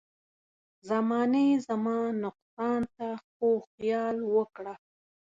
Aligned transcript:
زمانې 0.89 1.47
زما 1.67 1.97
نقصان 2.23 2.81
ته 2.95 3.07
خو 3.27 3.49
خيال 3.69 4.17
وکړه. 4.35 4.73